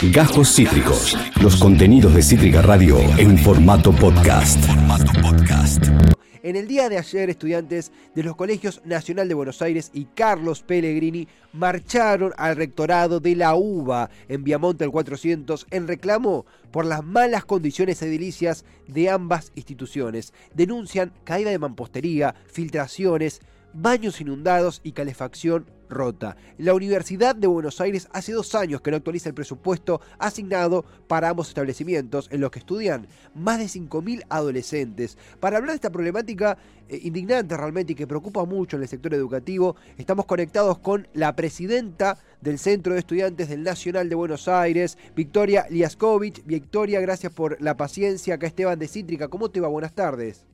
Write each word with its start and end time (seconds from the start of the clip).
Gajos 0.00 0.54
Cítricos. 0.54 1.18
Los 1.42 1.56
contenidos 1.56 2.14
de 2.14 2.22
Cítrica 2.22 2.62
Radio 2.62 3.00
en 3.18 3.36
formato 3.36 3.90
podcast. 3.90 4.64
En 6.44 6.54
el 6.54 6.68
día 6.68 6.88
de 6.88 6.98
ayer, 6.98 7.28
estudiantes 7.28 7.90
de 8.14 8.22
los 8.22 8.36
colegios 8.36 8.80
Nacional 8.84 9.26
de 9.26 9.34
Buenos 9.34 9.60
Aires 9.60 9.90
y 9.92 10.04
Carlos 10.04 10.62
Pellegrini 10.62 11.26
marcharon 11.52 12.32
al 12.36 12.54
rectorado 12.54 13.18
de 13.18 13.34
la 13.34 13.56
UBA 13.56 14.08
en 14.28 14.44
Viamonte 14.44 14.84
al 14.84 14.92
400 14.92 15.66
en 15.72 15.88
reclamo 15.88 16.46
por 16.70 16.86
las 16.86 17.04
malas 17.04 17.44
condiciones 17.44 18.00
edilicias 18.00 18.64
de 18.86 19.10
ambas 19.10 19.50
instituciones. 19.56 20.32
Denuncian 20.54 21.12
caída 21.24 21.50
de 21.50 21.58
mampostería, 21.58 22.36
filtraciones, 22.46 23.40
baños 23.72 24.20
inundados 24.20 24.80
y 24.82 24.92
calefacción 24.92 25.66
rota. 25.88 26.36
La 26.58 26.74
Universidad 26.74 27.34
de 27.34 27.46
Buenos 27.46 27.80
Aires 27.80 28.08
hace 28.12 28.32
dos 28.32 28.54
años 28.54 28.80
que 28.80 28.90
no 28.90 28.96
actualiza 28.96 29.28
el 29.28 29.34
presupuesto 29.34 30.00
asignado 30.18 30.84
para 31.06 31.30
ambos 31.30 31.48
establecimientos 31.48 32.28
en 32.30 32.40
los 32.40 32.50
que 32.50 32.58
estudian 32.58 33.06
más 33.34 33.58
de 33.58 33.64
5.000 33.64 34.24
adolescentes. 34.28 35.16
Para 35.40 35.56
hablar 35.56 35.70
de 35.70 35.76
esta 35.76 35.90
problemática 35.90 36.58
eh, 36.88 37.00
indignante 37.02 37.56
realmente 37.56 37.92
y 37.92 37.96
que 37.96 38.06
preocupa 38.06 38.44
mucho 38.44 38.76
en 38.76 38.82
el 38.82 38.88
sector 38.88 39.14
educativo, 39.14 39.76
estamos 39.96 40.26
conectados 40.26 40.78
con 40.78 41.08
la 41.14 41.34
presidenta 41.34 42.18
del 42.40 42.58
Centro 42.58 42.92
de 42.92 43.00
Estudiantes 43.00 43.48
del 43.48 43.62
Nacional 43.62 44.08
de 44.08 44.14
Buenos 44.14 44.48
Aires, 44.48 44.98
Victoria 45.16 45.66
Liaskovich. 45.70 46.44
Victoria, 46.44 47.00
gracias 47.00 47.32
por 47.32 47.60
la 47.60 47.76
paciencia. 47.76 48.34
Acá 48.34 48.46
Esteban 48.46 48.78
de 48.78 48.88
Cítrica. 48.88 49.28
¿Cómo 49.28 49.50
te 49.50 49.60
va? 49.60 49.68
Buenas 49.68 49.94
tardes. 49.94 50.44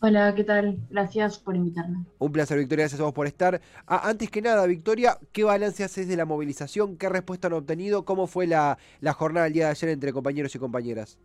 Hola, 0.00 0.32
¿qué 0.36 0.44
tal? 0.44 0.78
Gracias 0.90 1.40
por 1.40 1.56
invitarme. 1.56 2.04
Un 2.20 2.30
placer, 2.30 2.56
Victoria, 2.56 2.84
gracias 2.84 3.00
a 3.00 3.04
vos 3.04 3.12
por 3.12 3.26
estar. 3.26 3.60
Ah, 3.84 4.08
antes 4.08 4.30
que 4.30 4.40
nada, 4.40 4.64
Victoria, 4.64 5.18
¿qué 5.32 5.42
balance 5.42 5.82
haces 5.82 6.06
de 6.06 6.16
la 6.16 6.24
movilización? 6.24 6.96
¿Qué 6.96 7.08
respuesta 7.08 7.48
han 7.48 7.54
obtenido? 7.54 8.04
¿Cómo 8.04 8.28
fue 8.28 8.46
la, 8.46 8.78
jornada 9.14 9.44
del 9.44 9.54
día 9.54 9.64
de 9.64 9.70
ayer 9.72 9.90
entre 9.90 10.12
compañeros 10.12 10.54
y 10.54 10.58
compañeras? 10.60 11.18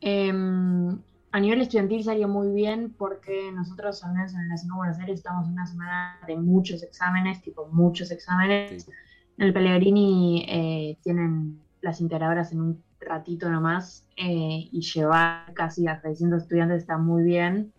Em, 0.00 0.98
a 1.30 1.38
nivel 1.38 1.60
estudiantil 1.60 2.02
salió 2.02 2.26
muy 2.26 2.52
bien 2.52 2.92
porque 2.98 3.52
nosotros, 3.52 4.02
al 4.02 4.12
menos 4.12 4.32
en 4.32 4.38
la 4.38 4.48
Nacional 4.48 4.74
de 4.74 4.78
Buenos 4.78 4.98
Aires, 4.98 5.18
estamos 5.18 5.46
en 5.46 5.52
una 5.52 5.66
semana 5.66 6.18
de 6.26 6.36
muchos 6.36 6.82
exámenes, 6.82 7.40
tipo 7.42 7.68
muchos 7.70 8.10
exámenes. 8.10 8.88
En 9.36 9.46
el 9.46 9.52
Pellegrini 9.52 10.44
eh, 10.48 10.98
tienen 11.04 11.60
las 11.80 12.00
integradoras 12.00 12.50
en 12.50 12.60
un 12.60 12.82
ratito 13.00 13.48
nomás 13.48 14.06
eh, 14.16 14.68
y 14.70 14.80
llevar 14.80 15.52
casi 15.54 15.86
a 15.86 16.00
600 16.00 16.42
estudiantes 16.42 16.82
está 16.82 16.98
muy 16.98 17.22
bien. 17.22 17.72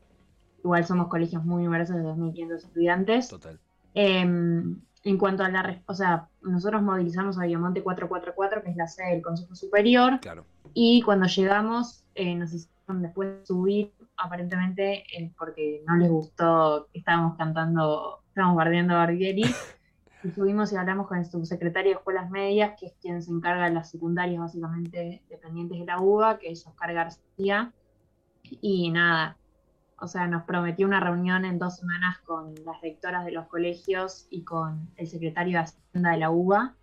Igual 0.63 0.85
somos 0.85 1.07
colegios 1.07 1.45
muy 1.45 1.63
numerosos 1.63 1.95
de 1.95 2.03
2.500 2.03 2.55
estudiantes. 2.55 3.27
Total. 3.29 3.59
Em, 3.93 4.79
en 5.03 5.17
cuanto 5.17 5.43
a 5.43 5.49
la, 5.49 5.81
o 5.85 5.93
sea, 5.93 6.27
nosotros 6.41 6.81
movilizamos 6.81 7.39
a 7.39 7.45
Viamonte 7.45 7.81
444, 7.81 8.63
que 8.63 8.71
es 8.71 8.75
la 8.75 8.87
sede 8.87 9.11
del 9.11 9.21
Consejo 9.21 9.55
Superior. 9.55 10.19
Claro. 10.19 10.45
Y 10.73 11.01
cuando 11.01 11.27
llegamos, 11.27 12.03
eh, 12.15 12.35
nos 12.35 12.53
hicieron 12.53 13.01
después 13.01 13.47
subir, 13.47 13.93
aparentemente, 14.17 15.03
eh, 15.17 15.31
porque 15.37 15.83
no 15.87 15.95
les 15.95 16.09
gustó 16.09 16.87
que 16.91 16.99
estábamos 16.99 17.37
cantando, 17.37 18.19
estábamos 18.27 18.57
bardeando 18.57 18.95
a 18.95 18.97
Barbieri. 18.97 19.43
y 20.23 20.31
subimos 20.31 20.71
y 20.73 20.75
hablamos 20.75 21.07
con 21.07 21.17
el 21.17 21.25
subsecretario 21.25 21.91
de 21.91 21.97
Escuelas 21.97 22.29
Medias, 22.29 22.77
que 22.79 22.87
es 22.87 22.93
quien 23.01 23.21
se 23.21 23.31
encarga 23.31 23.65
de 23.65 23.73
las 23.73 23.89
secundarias 23.89 24.39
básicamente 24.41 25.23
dependientes 25.29 25.79
de 25.79 25.85
la 25.85 26.01
UBA, 26.01 26.39
que 26.39 26.51
es 26.51 26.65
Oscar 26.67 26.93
García. 26.93 27.71
Y 28.43 28.91
nada, 28.91 29.37
o 29.99 30.07
sea, 30.07 30.27
nos 30.27 30.43
prometió 30.43 30.87
una 30.87 30.99
reunión 30.99 31.45
en 31.45 31.59
dos 31.59 31.77
semanas 31.77 32.17
con 32.25 32.53
las 32.65 32.81
rectoras 32.81 33.25
de 33.25 33.31
los 33.31 33.47
colegios 33.47 34.27
y 34.29 34.43
con 34.43 34.89
el 34.95 35.07
secretario 35.07 35.59
de 35.59 35.63
Hacienda 35.63 36.11
de 36.11 36.17
la 36.17 36.31
UBA. 36.31 36.75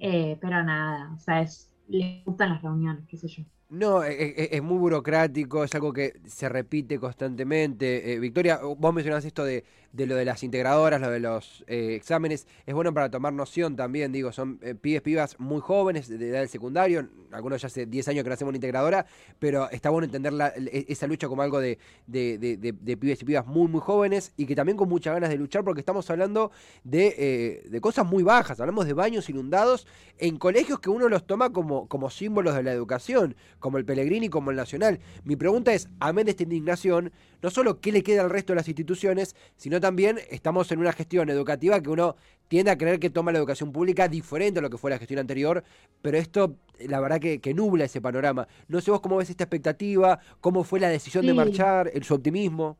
Eh, 0.00 0.38
pero 0.40 0.62
nada, 0.62 1.12
o 1.14 1.18
sea, 1.18 1.40
es, 1.40 1.72
le 1.88 2.22
gustan 2.24 2.50
las 2.50 2.62
reuniones, 2.62 3.06
qué 3.06 3.16
sé 3.16 3.28
yo. 3.28 3.44
No, 3.72 4.04
e, 4.04 4.12
e, 4.12 4.48
es, 4.52 4.62
muy 4.62 4.76
burocrático, 4.76 5.64
es 5.64 5.74
algo 5.74 5.94
que 5.94 6.20
se 6.26 6.46
repite 6.46 6.98
constantemente. 6.98 8.12
Eh, 8.12 8.18
Victoria, 8.18 8.58
vos 8.58 8.92
mencionás 8.92 9.24
esto 9.24 9.46
de, 9.46 9.64
lo 9.94 10.14
de 10.14 10.26
las 10.26 10.42
integradoras, 10.42 11.00
lo 11.00 11.10
de 11.10 11.20
los 11.20 11.64
eh, 11.66 11.94
exámenes. 11.94 12.46
Es 12.66 12.74
bueno 12.74 12.92
para 12.92 13.10
tomar 13.10 13.32
noción 13.32 13.74
también, 13.74 14.12
digo, 14.12 14.30
son 14.30 14.58
eh, 14.60 14.74
pibes, 14.74 15.00
pibas 15.00 15.40
muy 15.40 15.62
jóvenes, 15.62 16.06
de 16.06 16.28
edad 16.28 16.40
del 16.40 16.50
secundario, 16.50 17.08
algunos 17.30 17.62
ya 17.62 17.68
hace 17.68 17.86
10 17.86 18.08
años 18.08 18.24
que 18.24 18.28
no 18.28 18.34
hacemos 18.34 18.50
una 18.50 18.58
integradora, 18.58 19.06
pero 19.38 19.70
está 19.70 19.88
bueno 19.88 20.04
entender 20.04 20.34
e, 20.70 20.84
esa 20.90 21.06
lucha 21.06 21.26
como 21.26 21.40
algo 21.40 21.58
de, 21.58 21.78
de, 22.06 22.96
pibes 23.00 23.22
y 23.22 23.24
pibas 23.24 23.46
muy, 23.46 23.68
muy 23.68 23.80
jóvenes 23.80 24.34
y 24.36 24.44
que 24.44 24.54
también 24.54 24.76
con 24.76 24.90
muchas 24.90 25.14
ganas 25.14 25.30
de 25.30 25.38
luchar 25.38 25.64
porque 25.64 25.80
estamos 25.80 26.10
hablando 26.10 26.50
de, 26.84 27.78
cosas 27.80 28.04
muy 28.04 28.22
bajas, 28.22 28.60
hablamos 28.60 28.84
de 28.84 28.92
baños 28.92 29.30
inundados 29.30 29.86
en 30.18 30.36
colegios 30.36 30.78
que 30.78 30.90
uno 30.90 31.08
los 31.08 31.26
toma 31.26 31.50
como, 31.54 31.88
como 31.88 32.10
símbolos 32.10 32.54
de 32.54 32.62
la 32.62 32.72
educación 32.72 33.34
como 33.62 33.78
el 33.78 33.86
Pellegrini, 33.86 34.28
como 34.28 34.50
el 34.50 34.56
Nacional. 34.56 35.00
Mi 35.24 35.36
pregunta 35.36 35.72
es, 35.72 35.88
amén 36.00 36.26
de 36.26 36.32
esta 36.32 36.42
indignación, 36.42 37.12
no 37.40 37.48
solo 37.48 37.80
qué 37.80 37.92
le 37.92 38.02
queda 38.02 38.20
al 38.20 38.28
resto 38.28 38.52
de 38.52 38.56
las 38.56 38.68
instituciones, 38.68 39.34
sino 39.56 39.80
también 39.80 40.18
estamos 40.28 40.70
en 40.72 40.80
una 40.80 40.92
gestión 40.92 41.30
educativa 41.30 41.80
que 41.80 41.88
uno 41.88 42.16
tiende 42.48 42.70
a 42.70 42.76
creer 42.76 43.00
que 43.00 43.08
toma 43.08 43.32
la 43.32 43.38
educación 43.38 43.72
pública 43.72 44.08
diferente 44.08 44.58
a 44.58 44.62
lo 44.62 44.68
que 44.68 44.76
fue 44.76 44.90
la 44.90 44.98
gestión 44.98 45.20
anterior, 45.20 45.64
pero 46.02 46.18
esto, 46.18 46.56
la 46.80 47.00
verdad 47.00 47.18
que, 47.18 47.54
nubla 47.54 47.84
ese 47.84 48.02
panorama. 48.02 48.46
No 48.68 48.80
sé 48.82 48.90
vos 48.90 49.00
cómo 49.00 49.16
ves 49.16 49.30
esta 49.30 49.44
expectativa, 49.44 50.18
cómo 50.40 50.64
fue 50.64 50.80
la 50.80 50.88
decisión 50.88 51.24
de 51.24 51.32
marchar, 51.32 51.90
el, 51.94 52.02
su 52.02 52.14
optimismo. 52.14 52.76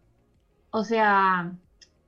O 0.71 0.85
sea, 0.85 1.53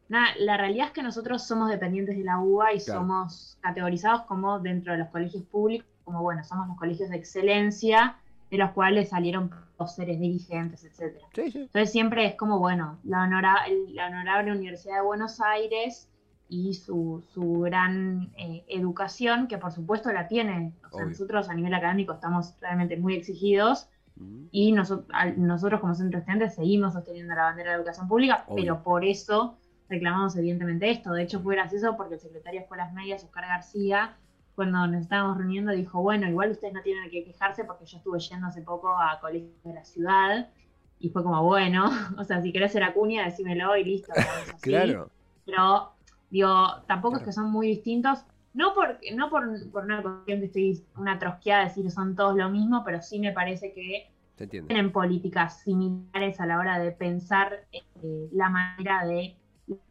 la 0.09 0.57
realidad 0.57 0.89
es 0.89 0.93
que 0.93 1.03
nosotros 1.03 1.47
somos 1.47 1.71
dependientes 1.71 2.17
de 2.17 2.25
la 2.25 2.41
UBA 2.41 2.75
y 2.75 2.81
somos 2.81 3.57
categorizados 3.61 4.23
como 4.23 4.59
dentro 4.59 4.93
de 4.93 4.99
los 4.99 5.09
colegios 5.09 5.45
públicos, 5.45 5.89
como 6.05 6.23
bueno, 6.23 6.43
somos 6.45 6.67
los 6.69 6.77
colegios 6.77 7.09
de 7.09 7.17
excelencia 7.17 8.17
de 8.55 8.65
los 8.65 8.71
cuales 8.73 9.09
salieron 9.09 9.51
seres 9.87 10.19
dirigentes, 10.21 10.85
etc. 10.85 11.17
Entonces 11.37 11.91
siempre 11.91 12.27
es 12.27 12.35
como, 12.37 12.59
bueno, 12.59 12.99
la, 13.05 13.27
la 13.27 14.07
honorable 14.07 14.53
Universidad 14.53 14.97
de 14.97 15.03
Buenos 15.03 15.41
Aires 15.41 16.09
y 16.49 16.75
su, 16.75 17.23
su 17.33 17.61
gran 17.61 18.33
eh, 18.37 18.65
educación, 18.69 19.49
que 19.49 19.59
por 19.59 19.73
supuesto 19.73 20.13
la 20.13 20.29
tienen. 20.29 20.75
O 20.91 20.97
sea, 20.97 21.07
nosotros 21.07 21.49
a 21.49 21.55
nivel 21.55 21.75
académico 21.75 22.15
estamos 22.15 22.55
realmente 22.61 22.97
muy 22.97 23.15
exigidos 23.15 23.89
y 24.53 24.71
nosotros 24.71 25.81
como 25.81 25.95
centro 25.95 26.21
estudiantes 26.21 26.55
seguimos 26.55 26.93
sosteniendo 26.93 27.35
la 27.35 27.43
bandera 27.43 27.73
de 27.73 27.79
educación 27.79 28.07
pública, 28.07 28.47
pero 28.55 28.83
por 28.85 29.05
eso 29.05 29.59
reclamamos 29.89 30.37
evidentemente 30.37 30.89
esto. 30.89 31.13
De 31.13 31.25
hecho 31.25 31.41
fue 31.41 31.57
gracioso 31.57 31.97
porque 31.97 32.15
el 32.15 32.21
secretario 32.21 32.61
de 32.61 32.63
Escuelas 32.65 32.93
Medias, 32.93 33.25
Oscar 33.25 33.47
García, 33.47 34.17
cuando 34.55 34.87
nos 34.87 35.03
estábamos 35.03 35.39
reuniendo, 35.39 35.73
dijo, 35.73 36.01
bueno, 36.01 36.29
igual 36.29 36.51
ustedes 36.51 36.75
no 36.75 36.83
tienen 36.83 37.11
que 37.11 37.25
quejarse 37.25 37.65
porque 37.65 37.87
yo 37.87 37.99
estuve 37.99 38.19
yendo 38.21 38.47
hace 38.47 38.63
poco 38.63 38.97
a 38.97 39.19
colegios 39.21 39.63
de 39.65 39.75
la 39.75 39.85
ciudad 39.85 40.49
y 40.99 41.11
fue 41.11 41.23
como, 41.23 41.43
bueno, 41.43 41.87
o 42.19 42.25
sea, 42.25 42.41
si 42.41 42.53
querés 42.53 42.73
ser 42.73 42.85
acuña, 42.85 43.25
decímelo 43.25 43.77
y 43.77 43.85
listo. 43.85 44.13
claro. 44.63 45.11
Pero, 45.45 45.93
digo, 46.31 46.83
tampoco 46.87 47.17
es 47.17 47.23
que 47.23 47.33
son 47.33 47.51
muy 47.51 47.69
distintos, 47.69 48.25
no 48.55 48.73
por, 48.73 48.99
no 49.15 49.29
por, 49.29 49.47
una 49.47 50.01
cuestión 50.01 50.39
que 50.39 50.47
estoy 50.47 50.85
una 50.97 51.19
trosqueada 51.19 51.63
de 51.63 51.69
decir 51.69 51.91
son 51.91 52.15
todos 52.15 52.37
lo 52.37 52.49
mismo, 52.49 52.83
pero 52.85 53.03
sí 53.03 53.19
me 53.19 53.33
parece 53.33 53.73
que 53.73 54.11
tienen 54.49 54.93
políticas 54.93 55.61
similares 55.61 56.41
a 56.41 56.47
la 56.47 56.59
hora 56.59 56.79
de 56.79 56.93
pensar 56.93 57.67
eh, 57.73 58.29
la 58.33 58.49
manera 58.49 59.05
de 59.05 59.37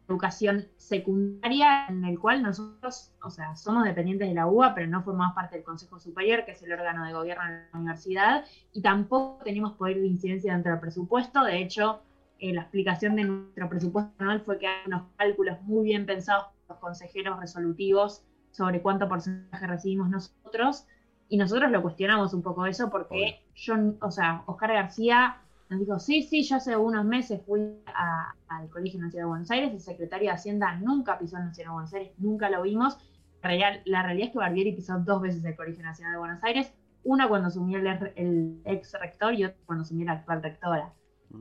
educación 0.08 0.68
secundaria 0.78 1.88
en 1.88 2.06
el 2.06 2.20
cual 2.20 2.44
nosotros, 2.44 3.12
o 3.24 3.30
sea, 3.30 3.56
somos 3.56 3.84
dependientes 3.86 4.28
de 4.28 4.36
la 4.36 4.48
UBA, 4.48 4.76
pero 4.76 4.88
no 4.88 5.04
formamos 5.04 5.34
parte 5.34 5.56
del 5.56 5.66
Consejo 5.66 6.00
Superior, 6.00 6.46
que 6.46 6.52
es 6.52 6.62
el 6.62 6.72
órgano 6.72 7.06
de 7.06 7.14
gobierno 7.14 7.44
de 7.44 7.52
la 7.72 7.80
universidad, 7.80 8.46
y 8.72 8.82
tampoco 8.82 9.44
tenemos 9.44 9.74
poder 9.74 10.00
de 10.00 10.08
incidencia 10.08 10.54
dentro 10.54 10.72
del 10.72 10.82
presupuesto. 10.82 11.44
De 11.44 11.58
hecho, 11.62 12.02
eh, 12.40 12.54
la 12.54 12.62
explicación 12.62 13.16
de 13.16 13.24
nuestro 13.24 13.70
presupuesto 13.70 14.12
anual 14.20 14.42
fue 14.42 14.60
que 14.60 14.68
hay 14.68 14.86
unos 14.88 15.04
cálculos 15.18 15.62
muy 15.64 15.86
bien 15.86 16.06
pensados 16.06 16.46
por 16.46 16.76
los 16.76 16.80
consejeros 16.80 17.40
resolutivos 17.40 18.24
sobre 18.52 18.82
cuánto 18.82 19.08
porcentaje 19.08 19.66
recibimos 19.66 20.10
nosotros, 20.10 20.86
y 21.30 21.38
nosotros 21.38 21.72
lo 21.72 21.82
cuestionamos 21.82 22.34
un 22.34 22.44
poco 22.44 22.66
eso 22.68 22.92
porque 22.92 23.44
yo, 23.56 23.76
o 24.02 24.12
sea, 24.12 24.44
Oscar 24.46 24.74
García 24.74 25.38
nos 25.70 25.80
dijo, 25.80 26.00
sí, 26.00 26.24
sí, 26.24 26.44
yo 26.44 26.58
hace 26.58 26.76
unos 26.78 27.06
meses 27.06 27.42
fui 27.46 27.62
al 27.86 28.70
Colegio 28.70 29.00
Nacional 29.00 29.26
de 29.26 29.30
Buenos 29.30 29.52
Aires, 29.52 29.72
el 29.72 29.80
secretario 29.80 30.30
de 30.30 30.36
Hacienda 30.36 30.76
nunca 30.76 31.18
pisó 31.18 31.38
el 31.38 31.46
Nacional 31.46 31.72
de 31.72 31.74
Buenos 31.74 31.94
Aires, 31.94 32.12
nunca 32.18 32.50
lo 32.50 32.62
vimos. 32.62 32.98
la 33.42 34.04
realidad 34.04 34.28
es 34.28 34.32
que 34.32 34.38
Barbieri 34.38 34.74
pisó 34.74 35.00
dos 35.00 35.22
veces 35.22 35.44
el 35.44 35.56
Colegio 35.56 35.84
Nacional 35.84 36.14
de 36.14 36.20
Buenos 36.20 36.44
Aires, 36.44 36.72
una 37.04 37.28
cuando 37.28 37.48
asumió 37.48 37.80
el, 37.80 38.62
ex 38.66 38.94
rector 39.00 39.34
y 39.34 39.46
otra 39.46 39.58
cuando 39.66 39.84
asumió 39.84 40.06
la 40.06 40.14
actual 40.14 40.44
rectora. 40.44 40.94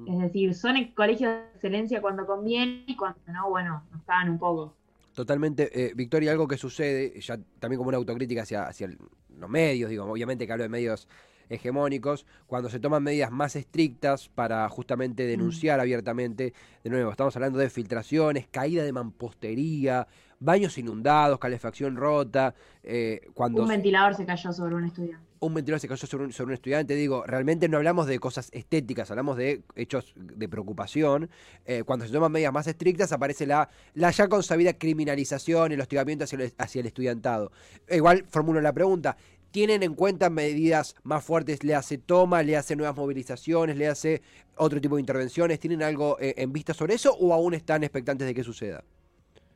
Es 0.08 0.18
decir, 0.18 0.54
son 0.54 0.82
colegios 0.94 1.32
de 1.32 1.44
excelencia 1.54 2.00
cuando 2.00 2.24
conviene 2.24 2.84
y 2.86 2.96
cuando 2.96 3.20
no, 3.26 3.50
bueno, 3.50 3.84
nos 3.92 4.02
cagan 4.04 4.30
un 4.30 4.38
poco. 4.38 4.74
Totalmente. 5.14 5.68
Eh, 5.78 5.92
Victoria, 5.94 6.32
algo 6.32 6.48
que 6.48 6.56
sucede, 6.56 7.20
ya 7.20 7.38
también 7.58 7.76
como 7.76 7.88
una 7.88 7.98
autocrítica 7.98 8.42
hacia, 8.42 8.64
hacia 8.64 8.88
los 9.36 9.50
medios, 9.50 9.90
digo, 9.90 10.04
obviamente 10.04 10.46
que 10.46 10.52
hablo 10.52 10.62
de 10.62 10.70
medios 10.70 11.06
hegemónicos, 11.52 12.26
cuando 12.46 12.68
se 12.68 12.80
toman 12.80 13.02
medidas 13.02 13.30
más 13.30 13.56
estrictas 13.56 14.28
para 14.28 14.68
justamente 14.68 15.24
denunciar 15.24 15.80
abiertamente, 15.80 16.54
de 16.82 16.90
nuevo, 16.90 17.10
estamos 17.10 17.34
hablando 17.36 17.58
de 17.58 17.70
filtraciones, 17.70 18.46
caída 18.48 18.84
de 18.84 18.92
mampostería, 18.92 20.06
baños 20.42 20.76
inundados, 20.78 21.38
calefacción 21.38 21.96
rota, 21.96 22.54
eh, 22.82 23.20
cuando... 23.34 23.62
Un 23.62 23.68
ventilador 23.68 24.14
se 24.14 24.26
cayó 24.26 24.52
sobre 24.52 24.74
un 24.74 24.84
estudiante. 24.84 25.26
Un 25.38 25.54
ventilador 25.54 25.80
se 25.80 25.88
cayó 25.88 26.06
sobre 26.06 26.24
un, 26.24 26.52
estudiante, 26.52 26.94
digo, 26.94 27.24
realmente 27.26 27.68
no 27.68 27.76
hablamos 27.76 28.06
de 28.06 28.18
cosas 28.18 28.48
estéticas, 28.52 29.10
hablamos 29.10 29.36
de 29.36 29.62
hechos 29.74 30.12
de 30.16 30.48
preocupación. 30.48 31.30
Eh, 31.64 31.82
cuando 31.84 32.06
se 32.06 32.12
toman 32.12 32.30
medidas 32.30 32.52
más 32.52 32.66
estrictas 32.66 33.12
aparece 33.12 33.46
la, 33.46 33.68
la 33.94 34.10
ya 34.10 34.28
consabida 34.28 34.74
criminalización, 34.74 35.72
el 35.72 35.80
hostigamiento 35.80 36.24
hacia 36.24 36.38
el, 36.38 36.52
hacia 36.58 36.80
el 36.80 36.86
estudiantado. 36.86 37.50
igual 37.90 38.24
formulo 38.28 38.60
la 38.60 38.72
pregunta, 38.72 39.16
¿Tienen 39.52 39.82
en 39.82 39.94
cuenta 39.94 40.30
medidas 40.30 40.96
más 41.02 41.22
fuertes? 41.22 41.62
¿Le 41.62 41.74
hace 41.74 41.98
toma? 41.98 42.42
¿Le 42.42 42.56
hace 42.56 42.74
nuevas 42.74 42.96
movilizaciones? 42.96 43.76
¿Le 43.76 43.86
hace 43.86 44.22
otro 44.56 44.80
tipo 44.80 44.96
de 44.96 45.02
intervenciones? 45.02 45.60
¿Tienen 45.60 45.82
algo 45.82 46.18
eh, 46.18 46.34
en 46.38 46.52
vista 46.54 46.72
sobre 46.72 46.94
eso 46.94 47.14
o 47.14 47.34
aún 47.34 47.52
están 47.52 47.84
expectantes 47.84 48.26
de 48.26 48.34
que 48.34 48.42
suceda? 48.42 48.82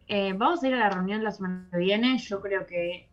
Eh, 0.07 0.35
vamos 0.35 0.63
a 0.63 0.69
ir 0.69 0.75
a 0.75 0.79
la 0.79 0.91
reunión 0.91 1.25
la 1.25 1.33
semana 1.33 1.67
que 1.73 1.79
viene. 1.79 2.19
Yo 2.19 2.43
creo 2.43 2.67
que 2.67 3.09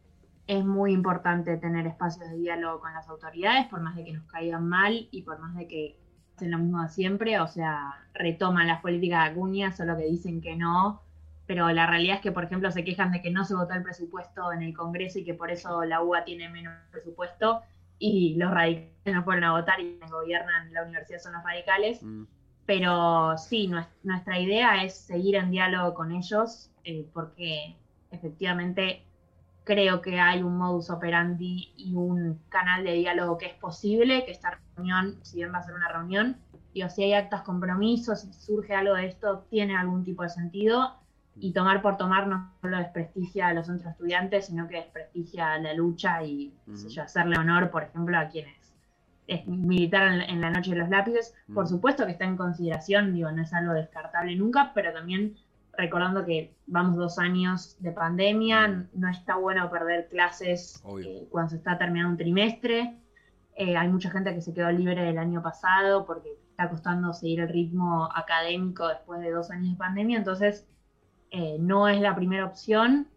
es 0.45 0.65
muy 0.65 0.91
importante 0.91 1.55
tener 1.55 1.87
espacios 1.87 2.29
de 2.29 2.37
diálogo 2.37 2.81
con 2.81 2.93
las 2.93 3.07
autoridades, 3.07 3.67
por 3.67 3.79
más 3.79 3.95
de 3.95 4.03
que 4.03 4.13
nos 4.13 4.25
caigan 4.25 4.67
mal 4.67 5.07
y 5.09 5.21
por 5.21 5.39
más 5.39 5.55
de 5.55 5.67
que 5.67 5.97
hacen 6.35 6.51
lo 6.51 6.57
mismo 6.57 6.83
de 6.83 6.89
siempre, 6.89 7.39
o 7.39 7.47
sea, 7.47 7.93
retoman 8.13 8.67
las 8.67 8.81
políticas 8.81 9.23
de 9.23 9.31
Acuña, 9.31 9.71
solo 9.71 9.95
que 9.95 10.03
dicen 10.03 10.41
que 10.41 10.57
no, 10.57 11.01
pero 11.45 11.69
la 11.69 11.85
realidad 11.85 12.15
es 12.17 12.21
que, 12.21 12.31
por 12.31 12.45
ejemplo, 12.45 12.71
se 12.71 12.83
quejan 12.83 13.11
de 13.11 13.21
que 13.21 13.31
no 13.31 13.43
se 13.43 13.55
votó 13.55 13.73
el 13.73 13.83
presupuesto 13.83 14.51
en 14.53 14.63
el 14.63 14.73
Congreso 14.73 15.19
y 15.19 15.25
que 15.25 15.33
por 15.33 15.51
eso 15.51 15.83
la 15.83 16.01
UBA 16.01 16.23
tiene 16.23 16.49
menos 16.49 16.73
presupuesto 16.91 17.61
y 17.99 18.35
los 18.35 18.51
radicales 18.51 18.91
no 19.05 19.23
fueron 19.23 19.43
a 19.43 19.51
votar 19.51 19.79
y 19.79 19.99
gobiernan 20.09 20.71
la 20.73 20.83
universidad 20.83 21.19
son 21.19 21.33
los 21.33 21.43
radicales. 21.43 22.01
Mm. 22.01 22.23
Pero 22.65 23.37
sí, 23.37 23.69
nuestra 24.03 24.39
idea 24.39 24.83
es 24.83 24.95
seguir 24.95 25.35
en 25.35 25.51
diálogo 25.51 25.93
con 25.93 26.13
ellos 26.13 26.71
eh, 26.85 27.05
porque 27.13 27.75
efectivamente 28.11 29.03
creo 29.65 30.01
que 30.01 30.19
hay 30.19 30.43
un 30.43 30.57
modus 30.57 30.89
operandi 30.89 31.73
y 31.75 31.93
un 31.93 32.39
canal 32.47 32.85
de 32.85 32.93
diálogo 32.93 33.37
que 33.37 33.47
es 33.47 33.53
posible, 33.53 34.23
que 34.23 34.31
esta 34.31 34.57
reunión, 34.75 35.19
si 35.23 35.37
bien 35.37 35.53
va 35.53 35.57
a 35.57 35.63
ser 35.63 35.75
una 35.75 35.89
reunión, 35.89 36.37
digo, 36.73 36.89
si 36.89 37.03
hay 37.03 37.13
actas 37.13 37.41
compromisos, 37.41 38.21
si 38.21 38.33
surge 38.33 38.73
algo 38.73 38.95
de 38.95 39.07
esto, 39.07 39.45
tiene 39.49 39.75
algún 39.75 40.05
tipo 40.05 40.23
de 40.23 40.29
sentido 40.29 41.02
y 41.35 41.51
tomar 41.51 41.81
por 41.81 41.97
tomar 41.97 42.27
no 42.27 42.51
solo 42.61 42.77
desprestigia 42.77 43.47
a 43.47 43.53
los 43.53 43.69
otros 43.69 43.85
estudiantes, 43.85 44.47
sino 44.47 44.67
que 44.67 44.75
desprestigia 44.77 45.57
la 45.57 45.73
lucha 45.73 46.23
y 46.23 46.53
hacerle 47.01 47.37
honor, 47.37 47.71
por 47.71 47.83
ejemplo, 47.83 48.17
a 48.17 48.29
quienes 48.29 48.73
es 49.27 49.47
militar 49.47 50.25
en, 50.27 50.41
la 50.41 50.51
noche 50.51 50.71
de 50.71 50.77
los 50.77 50.89
lápices. 50.89 51.33
Por 51.53 51.67
supuesto 51.67 52.05
que 52.05 52.11
está 52.11 52.25
en 52.25 52.37
consideración, 52.37 53.13
digo, 53.13 53.31
no 53.31 53.41
es 53.41 53.53
algo 53.53 53.73
descartable 53.73 54.35
nunca, 54.35 54.71
pero 54.75 54.93
también 54.93 55.35
recordando 55.75 56.23
que 56.25 56.53
vamos 56.67 56.97
dos 56.97 57.17
años 57.17 57.77
de 57.79 57.91
pandemia, 57.91 58.85
no 58.93 59.09
está 59.09 59.37
bueno 59.37 59.71
perder 59.71 60.07
clases 60.09 60.83
eh, 61.03 61.27
cuando 61.31 61.51
se 61.51 61.55
está 61.57 61.77
terminando 61.77 62.11
un 62.11 62.17
trimestre. 62.17 62.99
Eh, 63.55 63.75
hay 63.75 63.87
mucha 63.87 64.11
gente 64.11 64.33
que 64.33 64.41
se 64.41 64.53
quedó 64.53 64.71
libre 64.71 65.01
del 65.01 65.17
año 65.17 65.41
pasado 65.41 66.05
porque 66.05 66.29
está 66.49 66.69
costando 66.69 67.13
seguir 67.13 67.39
el 67.39 67.49
ritmo 67.49 68.09
académico 68.13 68.87
después 68.87 69.21
de 69.21 69.31
dos 69.31 69.49
años 69.49 69.71
de 69.71 69.77
pandemia, 69.77 70.17
entonces 70.17 70.67
eh, 71.33 71.57
no 71.59 71.87
es 71.87 71.99
la 71.99 72.15
primera 72.15 72.45
opción. 72.45 73.07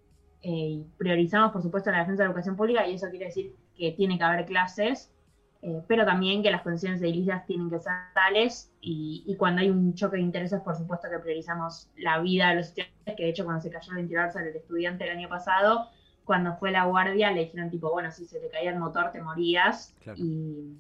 Eh, 0.40 0.82
priorizamos, 0.96 1.52
por 1.52 1.60
supuesto, 1.60 1.90
la 1.90 1.98
defensa 1.98 2.22
de 2.22 2.28
la 2.28 2.32
educación 2.32 2.56
pública 2.56 2.86
y 2.88 2.94
eso 2.94 3.10
quiere 3.10 3.26
decir 3.26 3.54
que 3.76 3.92
tiene 3.92 4.16
que 4.16 4.24
haber 4.24 4.46
clases, 4.46 5.12
eh, 5.60 5.82
pero 5.86 6.06
también 6.06 6.42
que 6.42 6.50
las 6.50 6.62
condiciones 6.62 7.00
de 7.00 7.08
edilicias 7.08 7.44
tienen 7.44 7.68
que 7.68 7.78
ser 7.78 7.92
tales 8.14 8.72
y, 8.80 9.36
cuando 9.38 9.60
hay 9.60 9.68
un 9.68 9.92
choque 9.92 10.16
de 10.16 10.22
intereses, 10.22 10.62
por 10.62 10.76
supuesto 10.76 11.08
que 11.10 11.18
priorizamos 11.18 11.90
la 11.98 12.18
vida 12.20 12.48
de 12.48 12.54
los 12.54 12.68
estudiantes, 12.68 13.16
que 13.16 13.22
de 13.22 13.28
hecho 13.28 13.44
cuando 13.44 13.60
se 13.60 13.70
cayó 13.70 13.90
el 13.90 13.96
ventilador 13.98 14.32
sobre 14.32 14.48
el 14.48 14.56
estudiante 14.56 15.04
el 15.04 15.18
año 15.18 15.28
pasado, 15.28 15.88
cuando 16.24 16.56
fue 16.56 16.70
la 16.70 16.86
guardia 16.86 17.32
le 17.32 17.44
dijeron 17.44 17.68
tipo, 17.70 17.90
bueno, 17.90 18.10
si 18.10 18.24
se 18.24 18.40
te 18.40 18.48
caía 18.48 18.70
el 18.70 18.78
motor 18.78 19.12
te 19.12 19.20
morías 19.20 19.94
y 20.16 20.78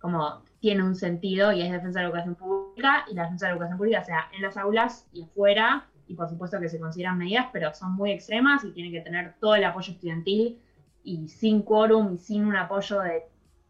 como 0.00 0.42
tiene 0.58 0.82
un 0.82 0.96
sentido 0.96 1.52
y 1.52 1.62
es 1.62 1.70
defensa 1.70 2.00
de 2.00 2.06
la 2.06 2.08
educación 2.08 2.34
pública 2.34 3.04
y 3.08 3.14
la 3.14 3.22
defensa 3.22 3.46
de 3.46 3.52
la 3.52 3.54
educación 3.54 3.78
pública 3.78 4.02
sea 4.02 4.28
en 4.34 4.42
las 4.42 4.56
aulas 4.56 5.06
y 5.12 5.22
afuera 5.22 5.86
y 6.08 6.14
por 6.14 6.28
supuesto 6.28 6.60
que 6.60 6.68
se 6.68 6.78
consideran 6.78 7.18
medidas, 7.18 7.46
pero 7.52 7.74
son 7.74 7.92
muy 7.92 8.12
extremas 8.12 8.64
y 8.64 8.70
tienen 8.72 8.92
que 8.92 9.00
tener 9.00 9.34
todo 9.40 9.54
el 9.54 9.64
apoyo 9.64 9.92
estudiantil 9.92 10.58
y 11.02 11.28
sin 11.28 11.62
quórum 11.62 12.14
y 12.14 12.18
sin 12.18 12.44
un 12.44 12.56
apoyo 12.56 13.00
de 13.00 13.24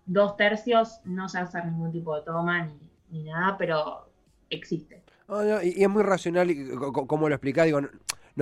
dos 0.07 0.37
tercios 0.37 1.01
no 1.05 1.29
se 1.29 1.39
hace 1.39 1.65
ningún 1.65 1.93
tipo 1.93 2.17
de 2.17 2.23
toma 2.23 2.69
ni, 3.11 3.25
nada, 3.25 3.57
pero 3.57 4.09
existe. 4.51 5.03
y, 5.63 5.83
es 5.83 5.89
muy 5.89 6.03
racional, 6.03 6.49
como 6.93 7.29
lo 7.29 7.35
explicás, 7.35 7.67
digo, 7.67 7.81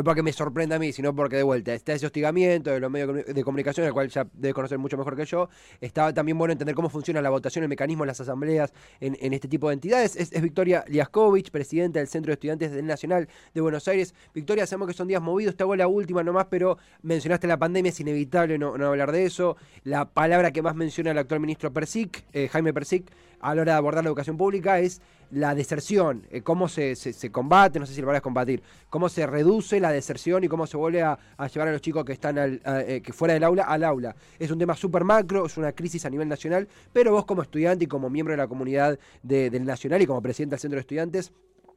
porque 0.03 0.23
me 0.23 0.33
sorprenda 0.33 0.77
a 0.77 0.79
mí, 0.81 0.93
sino 0.93 1.15
porque 1.15 1.37
de 1.37 1.45
vuelta 1.45 1.73
está 1.73 1.93
ese 1.93 2.07
hostigamiento 2.07 2.71
de 2.71 2.81
los 2.81 2.91
medios 2.91 3.27
de 3.27 3.45
comunicación, 3.45 3.87
el 3.87 3.93
cual 3.93 4.09
ya 4.09 4.27
debe 4.33 4.53
conocer 4.53 4.79
mucho 4.79 4.97
mejor 4.97 5.15
que 5.17 5.25
yo. 5.25 5.49
Está 5.81 6.13
también 6.13 6.37
bueno 6.37 6.53
entender 6.53 6.75
cómo 6.75 6.89
funciona 6.89 7.23
la 7.23 7.31
votación, 7.31 7.63
el 7.63 7.69
mecanismo 7.69 8.03
de 8.03 8.09
las 8.09 8.21
asambleas 8.21 8.73
en, 9.01 9.33
este 9.33 9.47
tipo 9.47 9.69
de 9.69 9.75
entidades. 9.75 10.17
Es, 10.17 10.31
Victoria 10.43 10.85
Liaskovich, 10.89 11.51
presidenta 11.51 12.01
del 12.01 12.09
Centro 12.09 12.31
de 12.31 12.35
Estudiantes 12.35 12.73
del 12.73 12.87
Nacional 12.87 13.29
de 13.55 13.61
Buenos 13.61 13.87
Aires. 13.87 14.15
Victoria, 14.35 14.67
sabemos 14.67 14.89
que 14.89 14.95
son 14.95 15.07
días 15.07 15.23
movidos, 15.23 15.57
te 15.57 15.63
hago 15.63 15.77
la 15.77 15.87
última 15.87 16.25
nomás, 16.25 16.47
pero 16.51 16.77
mencionaste 17.03 17.47
la 17.47 17.59
pandemia, 17.59 17.91
es 17.91 18.01
inevitable 18.01 18.59
no, 18.59 18.75
hablar 18.75 19.13
de 19.13 19.27
eso. 19.27 19.57
La 19.85 20.07
palabra 20.07 20.51
que 20.51 20.63
más 20.63 20.75
menciona 20.75 21.13
el 21.13 21.19
actual 21.19 21.41
ministro 21.41 21.73
Persic, 21.73 22.25
eh, 22.33 22.49
Jaime 22.49 22.73
Persic, 22.73 23.11
a 23.41 23.55
la 23.55 23.63
hora 23.63 23.73
de 23.73 23.79
abordar 23.79 24.05
la 24.05 24.09
educación 24.09 24.37
pública 24.37 24.79
es 24.79 25.01
la 25.31 25.55
deserción, 25.55 26.27
eh, 26.31 26.43
cómo 26.43 26.69
se, 26.69 26.95
combate, 27.33 27.81
no 27.81 27.87
sé 27.87 27.95
si 27.95 28.01
la 28.01 28.07
palabra 28.07 28.19
es 28.19 28.23
combatir, 28.23 28.63
cómo 28.89 29.09
se 29.09 29.27
reduce 29.27 29.81
la 29.81 29.91
deserción 29.91 30.45
y 30.45 30.49
cómo 30.49 30.67
se 30.67 30.77
vuelve 30.77 31.03
a, 31.03 31.19
llevar 31.53 31.69
a 31.69 31.73
los 31.73 31.81
chicos 31.81 32.05
que 32.05 32.13
están 32.13 32.37
eh, 32.39 33.01
que 33.05 33.13
fuera 33.13 33.35
del 33.35 33.45
aula 33.45 33.65
al 33.65 33.83
aula. 33.85 34.15
Es 34.39 34.51
un 34.51 34.59
tema 34.59 34.77
súper 34.77 35.03
macro, 35.05 35.47
es 35.47 35.57
una 35.57 35.73
crisis 35.73 36.05
a 36.07 36.11
nivel 36.11 36.29
nacional, 36.29 36.69
pero 36.93 37.13
vos 37.13 37.25
como 37.25 37.43
estudiante 37.43 37.85
y 37.85 37.89
como 37.89 38.09
miembro 38.11 38.33
de 38.33 38.39
la 38.39 38.47
comunidad 38.47 38.99
del 39.23 39.65
Nacional 39.65 40.03
y 40.03 40.07
como 40.07 40.23
presidente 40.23 40.55
del 40.55 40.61
Centro 40.61 40.77
de 40.77 40.83
Estudiantes, 40.83 41.33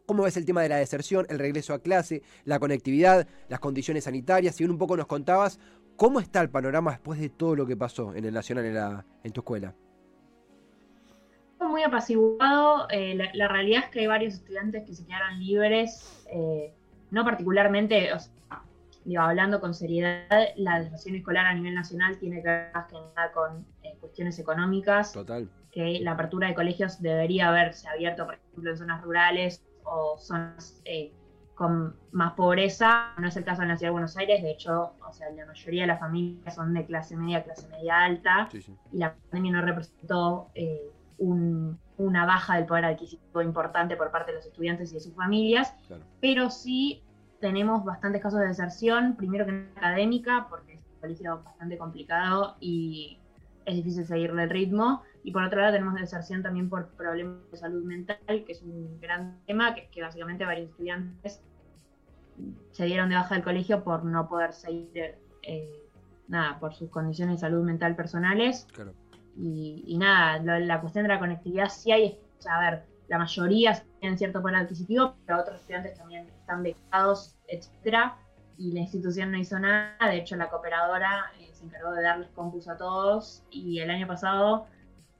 ¿Cómo 0.05 0.23
ves 0.23 0.37
el 0.37 0.45
tema 0.45 0.61
de 0.61 0.69
la 0.69 0.77
deserción, 0.77 1.25
el 1.27 1.37
regreso 1.37 1.73
a 1.73 1.79
clase, 1.79 2.21
la 2.45 2.59
conectividad, 2.59 3.27
las 3.49 3.59
condiciones 3.59 4.05
sanitarias? 4.05 4.61
Y 4.61 4.63
un 4.63 4.77
poco 4.77 4.95
nos 4.95 5.05
contabas 5.05 5.59
cómo 5.97 6.21
está 6.21 6.39
el 6.39 6.49
panorama 6.49 6.91
después 6.91 7.19
de 7.19 7.27
todo 7.27 7.57
lo 7.57 7.65
que 7.65 7.75
pasó 7.75 8.15
en 8.15 8.23
el 8.23 8.33
Nacional 8.33 8.65
en, 8.65 9.03
en 9.25 9.31
tu 9.33 9.41
escuela 9.41 9.75
muy 11.77 11.83
apaciguado. 11.83 12.87
Eh, 12.89 13.29
la, 13.33 13.47
realidad 13.47 13.83
es 13.83 13.89
que 13.91 13.99
hay 13.99 14.07
varios 14.07 14.33
estudiantes 14.33 14.83
que 14.83 14.95
se 14.95 15.05
quedaron 15.05 15.39
libres, 15.39 16.25
eh, 16.31 16.73
no 17.11 17.23
particularmente, 17.23 18.09
hablando 19.15 19.61
con 19.61 19.75
seriedad, 19.75 20.47
la 20.55 20.79
deserción 20.79 21.15
escolar 21.15 21.45
a 21.45 21.53
nivel 21.53 21.75
nacional 21.75 22.17
tiene 22.17 22.41
que 22.41 22.47
ver 22.47 22.71
más 22.73 22.87
que 22.87 22.95
nada 22.95 23.31
con 23.31 23.63
eh, 23.83 23.95
cuestiones 23.99 24.39
económicas. 24.39 25.13
Total. 25.13 25.47
Que 25.71 25.99
la 26.01 26.13
apertura 26.13 26.47
de 26.47 26.55
colegios 26.55 26.99
debería 26.99 27.49
haberse 27.49 27.87
abierto, 27.87 28.25
por 28.25 28.33
ejemplo, 28.33 28.71
en 28.71 28.77
zonas 28.77 29.03
rurales 29.03 29.63
o 29.83 30.17
zonas 30.17 30.81
con 31.53 31.95
más 32.11 32.33
pobreza. 32.33 33.13
No 33.19 33.27
es 33.27 33.37
el 33.37 33.43
caso 33.43 33.61
en 33.61 33.67
la 33.67 33.77
ciudad 33.77 33.89
de 33.89 33.93
Buenos 33.93 34.17
Aires, 34.17 34.41
de 34.41 34.49
hecho, 34.49 34.95
o 35.07 35.13
sea, 35.13 35.29
la 35.29 35.45
mayoría 35.45 35.83
de 35.83 35.87
las 35.87 35.99
familias 35.99 36.55
son 36.55 36.73
de 36.73 36.85
clase 36.87 37.15
media, 37.15 37.43
clase 37.43 37.67
media 37.67 38.03
alta, 38.03 38.49
y 38.91 38.97
la 38.97 39.13
pandemia 39.13 39.51
no 39.51 39.61
representó 39.61 40.49
una 41.19 42.25
baja 42.25 42.55
del 42.55 42.65
poder 42.65 42.85
adquisitivo 42.85 43.41
importante 43.41 43.95
por 43.95 44.11
parte 44.11 44.31
de 44.31 44.37
los 44.37 44.45
estudiantes 44.45 44.91
y 44.91 44.95
de 44.95 44.99
sus 44.99 45.15
familias, 45.15 45.73
pero 46.21 46.49
sí 46.49 47.03
tenemos 47.39 47.83
bastantes 47.83 48.21
casos 48.21 48.39
de 48.39 48.47
deserción, 48.47 49.15
primero 49.15 49.45
que 49.45 49.51
en 49.51 49.71
académica, 49.75 50.47
porque 50.49 50.73
es 50.73 50.81
un 50.81 51.01
colegio 51.01 51.41
bastante 51.43 51.77
complicado 51.77 52.57
y 52.59 53.19
es 53.65 53.75
difícil 53.75 54.05
seguirle 54.05 54.43
el 54.43 54.49
ritmo, 54.49 55.03
y 55.23 55.31
por 55.31 55.43
otro 55.43 55.59
lado 55.59 55.73
tenemos 55.73 55.95
deserción 55.95 56.41
también 56.41 56.69
por 56.69 56.87
problemas 56.89 57.37
de 57.51 57.57
salud 57.57 57.83
mental, 57.83 58.17
que 58.27 58.51
es 58.51 58.61
un 58.61 58.99
gran 59.01 59.39
tema, 59.45 59.75
que 59.75 59.81
es 59.81 59.89
que 59.89 60.01
básicamente 60.01 60.45
varios 60.45 60.69
estudiantes 60.69 61.41
se 62.71 62.85
dieron 62.85 63.09
de 63.09 63.15
baja 63.15 63.35
del 63.35 63.43
colegio 63.43 63.83
por 63.83 64.05
no 64.05 64.29
poder 64.29 64.53
seguir, 64.53 65.15
eh, 65.41 65.83
nada, 66.27 66.59
por 66.59 66.73
sus 66.73 66.89
condiciones 66.89 67.35
de 67.35 67.39
salud 67.41 67.63
mental 67.63 67.95
personales. 67.95 68.67
Claro. 68.73 68.93
Y, 69.39 69.95
nada, 69.99 70.39
la 70.59 70.81
cuestión 70.81 71.03
de 71.03 71.09
la 71.09 71.19
conectividad 71.19 71.69
sí 71.69 71.91
hay, 71.91 72.19
a 72.49 72.59
ver, 72.59 72.83
la 73.07 73.19
mayoría 73.19 73.81
tienen 73.99 74.17
cierto 74.17 74.41
poder 74.41 74.57
adquisitivo, 74.57 75.15
pero 75.25 75.39
otros 75.39 75.61
estudiantes 75.61 75.97
también 75.97 76.27
están 76.27 76.63
becados, 76.63 77.35
etcétera, 77.47 78.17
y 78.57 78.71
la 78.73 78.79
institución 78.81 79.31
no 79.31 79.37
hizo 79.37 79.59
nada, 79.59 79.95
de 80.09 80.17
hecho 80.17 80.35
la 80.35 80.49
cooperadora 80.49 81.31
eh, 81.39 81.51
se 81.53 81.65
encargó 81.65 81.91
de 81.91 82.01
darles 82.01 82.29
compus 82.29 82.67
a 82.67 82.77
todos, 82.77 83.43
y 83.51 83.79
el 83.79 83.91
año 83.91 84.07
pasado 84.07 84.65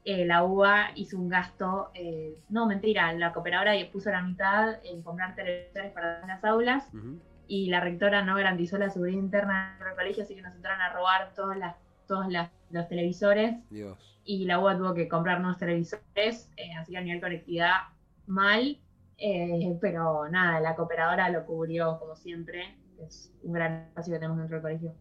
eh, 0.03 0.25
la 0.25 0.43
UBA 0.43 0.91
hizo 0.95 1.17
un 1.17 1.29
gasto, 1.29 1.91
eh, 1.93 2.41
no 2.49 2.65
mentira, 2.65 3.13
la 3.13 3.31
cooperadora 3.33 3.73
puso 3.91 4.09
la 4.09 4.21
mitad 4.21 4.83
en 4.83 5.03
comprar 5.03 5.35
televisores 5.35 5.91
para 5.93 6.25
las 6.25 6.43
aulas, 6.43 6.89
y 7.47 7.69
la 7.69 7.79
rectora 7.79 8.23
no 8.23 8.35
garantizó 8.35 8.77
la 8.77 8.89
seguridad 8.89 9.19
interna 9.19 9.77
del 9.79 9.95
colegio, 9.95 10.23
así 10.23 10.35
que 10.35 10.41
nos 10.41 10.55
entraron 10.55 10.81
a 10.81 10.89
robar 10.89 11.33
todas 11.33 11.57
las 11.57 11.75
todos 12.07 12.25
los 12.71 12.87
televisores. 12.87 13.55
Y 14.23 14.45
la 14.45 14.59
UBA 14.59 14.77
tuvo 14.77 14.93
que 14.93 15.07
comprar 15.07 15.39
nuevos 15.39 15.57
televisores, 15.57 16.49
eh, 16.57 16.73
así 16.77 16.91
que 16.91 16.97
a 16.97 17.01
nivel 17.01 17.21
conectividad 17.21 17.75
mal. 18.25 18.79
Eh, 19.19 19.77
pero 19.81 20.27
nada, 20.29 20.59
la 20.59 20.75
cooperadora 20.75 21.29
lo 21.29 21.45
cubrió 21.45 21.99
como 21.99 22.15
siempre. 22.15 22.75
Es 22.99 23.31
un 23.43 23.53
gran 23.53 23.85
espacio 23.87 24.13
que 24.13 24.19
tenemos 24.19 24.37
dentro 24.39 24.55
del 24.55 24.61
colegio. 24.63 24.93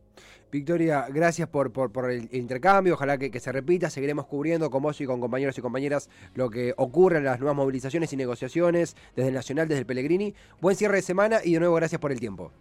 Victoria, 0.51 1.07
gracias 1.11 1.49
por, 1.49 1.73
por, 1.73 2.11
el 2.11 2.29
intercambio, 2.33 2.95
ojalá 2.95 3.19
que, 3.19 3.41
se 3.41 3.53
repita, 3.53 3.91
seguiremos 3.91 4.27
cubriendo 4.27 4.71
con 4.71 4.83
vos 4.83 5.01
y 5.01 5.07
con 5.07 5.21
compañeros 5.21 5.59
y 5.59 5.61
compañeras 5.61 6.09
lo 6.35 6.51
que 6.51 6.73
ocurre 6.77 7.19
en 7.19 7.25
las 7.25 7.41
nuevas 7.41 7.57
movilizaciones 7.57 8.13
y 8.13 8.17
negociaciones 8.17 8.97
desde 9.17 9.29
el 9.29 9.35
Nacional, 9.35 9.67
desde 9.69 9.81
el 9.81 9.87
Pellegrini. 9.87 10.35
Buen 10.61 10.77
cierre 10.77 10.97
de 10.97 11.03
semana 11.03 11.39
y 11.45 11.55
de 11.55 11.61
nuevo 11.61 11.75
gracias 11.75 12.01
por 12.01 12.13
el 12.13 12.21
tiempo. 12.21 12.53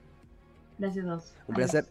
Gracias 0.78 1.06
a 1.06 1.16
vos. 1.16 1.36
Un 1.48 1.56
placer. 1.56 1.86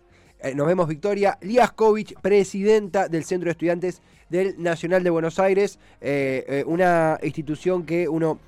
Eh, 0.44 0.54
nos 0.54 0.66
vemos, 0.66 0.86
Victoria 0.86 1.38
Liaskovich, 1.40 2.20
presidenta 2.20 3.08
del 3.08 3.24
Centro 3.24 3.46
de 3.46 3.52
Estudiantes 3.52 4.02
del 4.28 4.62
Nacional 4.62 5.02
de 5.02 5.08
Buenos 5.08 5.38
Aires, 5.38 5.78
eh, 6.02 6.44
eh, 6.46 6.64
una 6.66 7.18
institución 7.22 7.86
que 7.86 8.06
uno 8.10 8.38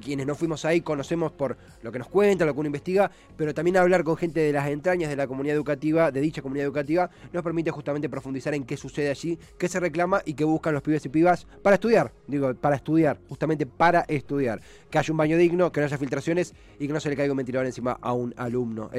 quienes 0.00 0.26
no 0.26 0.34
fuimos 0.34 0.64
ahí 0.64 0.80
conocemos 0.80 1.30
por 1.30 1.56
lo 1.82 1.92
que 1.92 1.98
nos 1.98 2.08
cuenta, 2.08 2.44
lo 2.44 2.54
que 2.54 2.60
uno 2.60 2.68
investiga, 2.68 3.08
pero 3.36 3.54
también 3.54 3.76
hablar 3.76 4.02
con 4.02 4.16
gente 4.16 4.40
de 4.40 4.52
las 4.52 4.66
entrañas 4.68 5.10
de 5.10 5.14
la 5.14 5.28
comunidad 5.28 5.54
educativa, 5.54 6.10
de 6.10 6.20
dicha 6.22 6.42
comunidad 6.42 6.64
educativa, 6.64 7.08
nos 7.32 7.44
permite 7.44 7.70
justamente 7.70 8.08
profundizar 8.08 8.54
en 8.54 8.64
qué 8.64 8.76
sucede 8.76 9.10
allí, 9.10 9.38
qué 9.56 9.68
se 9.68 9.78
reclama 9.78 10.22
y 10.24 10.34
qué 10.34 10.42
buscan 10.42 10.74
los 10.74 10.82
pibes 10.82 11.04
y 11.06 11.10
pibas 11.10 11.46
para 11.62 11.74
estudiar, 11.74 12.10
digo, 12.26 12.52
para 12.54 12.76
estudiar, 12.76 13.20
justamente 13.28 13.64
para 13.66 14.00
estudiar, 14.08 14.60
que 14.90 14.98
haya 14.98 15.12
un 15.12 15.18
baño 15.18 15.36
digno, 15.36 15.70
que 15.70 15.80
no 15.80 15.86
haya 15.86 15.98
filtraciones 15.98 16.52
y 16.80 16.86
que 16.88 16.92
no 16.92 16.98
se 16.98 17.10
le 17.10 17.16
caiga 17.16 17.32
un 17.32 17.36
ventilador 17.36 17.66
encima 17.66 17.98
a 18.00 18.12
un 18.12 18.34
alumno. 18.38 18.90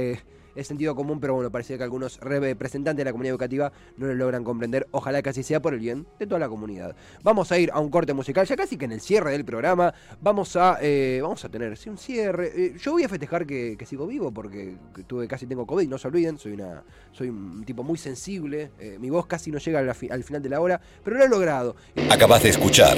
Es 0.55 0.67
sentido 0.67 0.95
común, 0.95 1.19
pero 1.19 1.35
bueno, 1.35 1.51
parece 1.51 1.77
que 1.77 1.83
algunos 1.83 2.19
representantes 2.19 2.97
de 2.97 3.05
la 3.05 3.12
comunidad 3.12 3.33
educativa 3.33 3.71
no 3.97 4.07
lo 4.07 4.15
logran 4.15 4.43
comprender. 4.43 4.88
Ojalá 4.91 5.21
que 5.21 5.29
así 5.29 5.43
sea 5.43 5.62
por 5.62 5.74
el 5.74 5.79
bien 5.79 6.05
de 6.19 6.27
toda 6.27 6.39
la 6.39 6.50
comunidad. 6.50 6.95
Vamos 7.24 7.51
a 7.51 7.59
ir 7.59 7.69
a 7.74 7.79
un 7.79 7.89
corte 7.89 8.13
musical, 8.13 8.45
ya 8.45 8.55
casi 8.55 8.77
que 8.77 8.85
en 8.85 8.93
el 8.93 9.01
cierre 9.01 9.31
del 9.31 9.45
programa 9.45 9.93
vamos 10.21 10.55
a, 10.55 10.77
eh, 10.81 11.19
vamos 11.21 11.43
a 11.45 11.50
tener 11.50 11.75
un 11.88 11.97
cierre. 11.97 12.51
Eh, 12.55 12.75
yo 12.79 12.93
voy 12.93 13.03
a 13.03 13.09
festejar 13.09 13.45
que, 13.45 13.77
sigo 13.85 14.07
vivo 14.07 14.31
porque 14.31 14.77
tuve 15.05 15.27
casi 15.27 15.45
tengo 15.45 15.67
COVID, 15.67 15.88
no 15.88 16.00
se 16.00 16.07
olviden, 16.07 16.39
soy 16.39 16.53
una 16.53 16.83
soy 17.12 17.29
un 17.29 17.63
tipo 17.63 17.83
muy 17.83 18.00
sensible, 18.00 18.71
eh, 18.79 18.97
mi 19.00 19.12
voz 19.12 19.27
casi 19.27 19.51
no 19.51 19.59
llega 19.59 19.77
al, 19.79 19.89
al 19.89 20.24
final 20.24 20.41
de 20.41 20.50
la 20.50 20.59
hora, 20.59 20.81
pero 21.03 21.17
lo 21.17 21.25
he 21.25 21.29
logrado. 21.29 21.75
Acabas 22.09 22.41
de 22.41 22.50
escuchar 22.50 22.97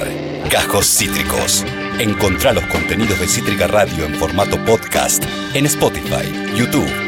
Cajos 0.50 0.86
Cítricos. 0.86 1.64
Encontrá 1.98 2.54
los 2.54 2.64
contenidos 2.66 3.20
de 3.20 3.26
Cítrica 3.26 3.66
Radio 3.66 4.06
en 4.06 4.14
formato 4.14 4.56
podcast 4.64 5.22
en 5.54 5.66
Spotify, 5.66 6.56
YouTube 6.56 7.07